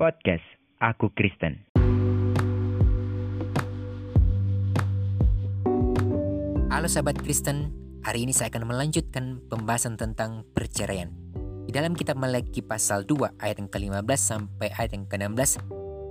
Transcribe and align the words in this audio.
Podcast 0.00 0.40
Aku 0.80 1.12
Kristen. 1.12 1.60
Halo 6.72 6.88
sahabat 6.88 7.20
Kristen, 7.20 7.68
hari 8.00 8.24
ini 8.24 8.32
saya 8.32 8.48
akan 8.48 8.64
melanjutkan 8.64 9.44
pembahasan 9.52 10.00
tentang 10.00 10.48
perceraian. 10.56 11.12
Di 11.68 11.76
dalam 11.76 11.92
kitab 11.92 12.16
Malaki 12.16 12.64
pasal 12.64 13.04
2 13.04 13.44
ayat 13.44 13.60
yang 13.60 13.68
ke-15 13.68 14.08
sampai 14.16 14.72
ayat 14.72 14.96
yang 14.96 15.04
ke-16, 15.04 15.60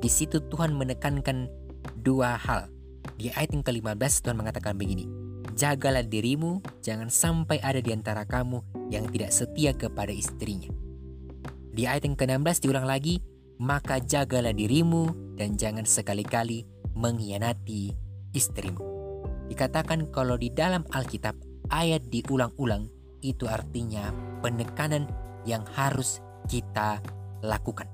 di 0.06 0.10
situ 0.14 0.38
Tuhan 0.38 0.78
menekankan 0.78 1.50
dua 1.98 2.38
hal. 2.38 2.70
Di 3.18 3.34
ayat 3.34 3.58
yang 3.58 3.66
ke-15 3.66 4.22
Tuhan 4.22 4.38
mengatakan 4.38 4.78
begini, 4.78 5.10
Jagalah 5.58 6.06
dirimu, 6.06 6.62
jangan 6.86 7.10
sampai 7.10 7.58
ada 7.66 7.82
di 7.82 7.90
antara 7.90 8.22
kamu 8.30 8.62
yang 8.94 9.10
tidak 9.10 9.34
setia 9.34 9.74
kepada 9.74 10.14
istrinya. 10.14 10.70
Di 11.74 11.90
ayat 11.90 12.06
yang 12.06 12.14
ke-16 12.14 12.70
diulang 12.70 12.86
lagi, 12.86 13.39
maka 13.60 14.00
jagalah 14.00 14.56
dirimu 14.56 15.36
dan 15.36 15.60
jangan 15.60 15.84
sekali-kali 15.84 16.64
mengkhianati 16.96 17.92
istrimu. 18.32 18.80
Dikatakan 19.52 20.08
kalau 20.16 20.40
di 20.40 20.48
dalam 20.48 20.88
Alkitab 20.88 21.36
ayat 21.68 22.08
diulang-ulang 22.08 22.88
itu 23.20 23.52
artinya 23.52 24.16
penekanan 24.40 25.12
yang 25.44 25.68
harus 25.76 26.24
kita 26.48 27.04
lakukan. 27.44 27.92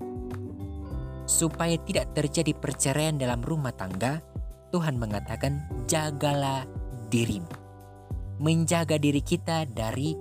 Supaya 1.26 1.82
tidak 1.82 2.13
terjadi 2.13 2.54
perceraian 2.54 3.18
dalam 3.18 3.41
rumah 3.41 3.74
tangga, 3.74 4.22
Tuhan 4.70 5.02
mengatakan 5.02 5.66
jagalah 5.90 6.70
dirimu. 7.10 7.50
Menjaga 8.38 9.02
diri 9.02 9.26
kita 9.26 9.66
dari 9.66 10.13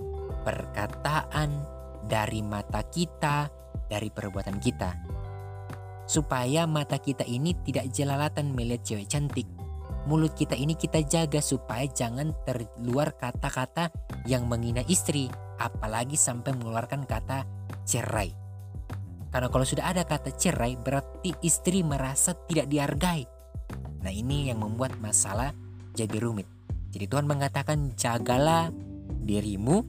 perkataan, 0.47 1.51
dari 2.09 2.41
mata 2.41 2.81
kita, 2.89 3.53
dari 3.91 4.09
perbuatan 4.09 4.57
kita 4.63 5.14
supaya 6.05 6.69
mata 6.69 7.01
kita 7.01 7.25
ini 7.25 7.57
tidak 7.65 7.91
jelalatan 7.93 8.53
melihat 8.53 8.85
cewek 8.85 9.09
cantik. 9.09 9.49
Mulut 10.05 10.37
kita 10.37 10.53
ini 10.53 10.77
kita 10.77 11.01
jaga 11.01 11.41
supaya 11.41 11.89
jangan 11.89 12.37
terluar 12.45 13.17
kata-kata 13.17 13.89
yang 14.29 14.45
menghina 14.45 14.85
istri, 14.85 15.33
apalagi 15.57 16.21
sampai 16.21 16.53
mengeluarkan 16.53 17.09
kata 17.09 17.49
cerai. 17.89 18.37
Karena 19.33 19.49
kalau 19.49 19.65
sudah 19.65 19.89
ada 19.89 20.05
kata 20.05 20.37
cerai 20.37 20.77
berarti 20.77 21.33
istri 21.41 21.81
merasa 21.81 22.37
tidak 22.47 22.69
dihargai. 22.69 23.25
Nah 24.05 24.13
ini 24.13 24.53
yang 24.53 24.61
membuat 24.61 25.01
masalah 25.01 25.57
jadi 25.97 26.21
rumit. 26.21 26.47
Jadi 26.93 27.09
Tuhan 27.09 27.25
mengatakan 27.25 27.97
jagalah 27.97 28.69
dirimu, 29.25 29.83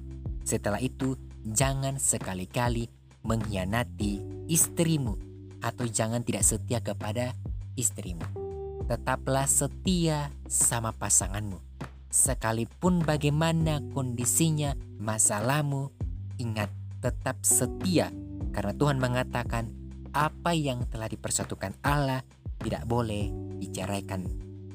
setelah 0.48 0.80
itu 0.80 1.20
jangan 1.44 2.00
sekali-kali 2.00 2.88
mengkhianati 3.28 4.48
istrimu 4.48 5.25
atau 5.64 5.86
jangan 5.88 6.24
tidak 6.24 6.44
setia 6.44 6.80
kepada 6.82 7.36
istrimu. 7.76 8.26
Tetaplah 8.86 9.50
setia 9.50 10.30
sama 10.46 10.94
pasanganmu. 10.94 11.58
Sekalipun 12.10 13.04
bagaimana 13.04 13.84
kondisinya, 13.92 14.78
masalahmu, 15.02 15.92
ingat 16.40 16.72
tetap 17.04 17.44
setia 17.44 18.10
karena 18.56 18.72
Tuhan 18.72 19.04
mengatakan 19.04 19.68
apa 20.16 20.56
yang 20.56 20.88
telah 20.88 21.12
dipersatukan 21.12 21.76
Allah 21.84 22.24
tidak 22.64 22.88
boleh 22.88 23.28
diceraikan 23.60 24.24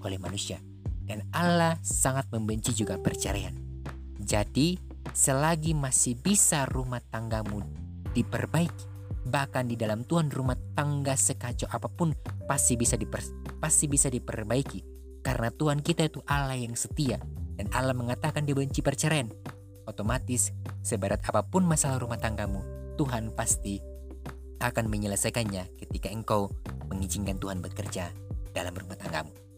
oleh 0.04 0.20
manusia. 0.20 0.60
Dan 1.00 1.24
Allah 1.32 1.80
sangat 1.80 2.28
membenci 2.30 2.76
juga 2.76 3.00
perceraian. 3.00 3.56
Jadi, 4.20 4.76
selagi 5.16 5.72
masih 5.72 6.14
bisa 6.20 6.68
rumah 6.68 7.00
tanggamu 7.00 7.64
diperbaiki, 8.12 8.89
bahkan 9.26 9.68
di 9.68 9.76
dalam 9.76 10.06
Tuhan 10.06 10.32
rumah 10.32 10.56
tangga 10.72 11.16
sekacau 11.16 11.68
apa 11.68 11.88
pun 11.90 12.14
pasti 12.48 12.76
bisa 12.76 12.96
diper, 12.96 13.20
pasti 13.60 13.86
bisa 13.90 14.08
diperbaiki. 14.08 14.80
Karena 15.20 15.52
Tuhan 15.52 15.84
kita 15.84 16.08
itu 16.08 16.24
Allah 16.24 16.56
yang 16.56 16.72
setia 16.72 17.20
dan 17.60 17.68
Allah 17.76 17.92
mengatakan 17.92 18.48
dia 18.48 18.56
benci 18.56 18.80
perceraian. 18.80 19.28
Otomatis 19.84 20.54
seberat 20.80 21.20
apa 21.26 21.44
pun 21.44 21.66
masalah 21.66 21.98
rumah 21.98 22.16
tanggamu 22.16 22.62
Tuhan 22.94 23.34
pasti 23.34 23.82
akan 24.60 24.86
menyelesaikannya 24.92 25.76
ketika 25.80 26.12
engkau 26.12 26.52
mengizinkan 26.92 27.40
Tuhan 27.40 27.64
bekerja 27.64 28.12
dalam 28.52 28.76
rumah 28.76 28.94
tanggamu 28.94 29.49